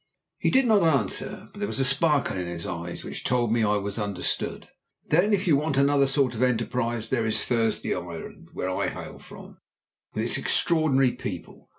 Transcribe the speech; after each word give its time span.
He 0.39 0.49
did 0.49 0.65
not 0.65 0.81
answer, 0.81 1.49
but 1.53 1.59
there 1.59 1.67
was 1.67 1.79
a 1.79 1.85
sparkle 1.85 2.35
in 2.35 2.47
his 2.47 2.65
eyes 2.65 3.03
which 3.03 3.23
told 3.23 3.53
me 3.53 3.63
I 3.63 3.75
was 3.75 3.99
understood. 3.99 4.67
"Then 5.11 5.31
if 5.31 5.45
you 5.45 5.55
want 5.55 5.77
other 5.77 6.07
sorts 6.07 6.35
of 6.35 6.41
enterprise, 6.41 7.09
there 7.11 7.27
is 7.27 7.45
Thursday 7.45 7.93
Island, 7.93 8.47
where 8.51 8.71
I 8.71 8.87
hail 8.87 9.19
from, 9.19 9.59
with 10.15 10.23
its 10.23 10.39
extraordinary 10.39 11.11
people. 11.11 11.69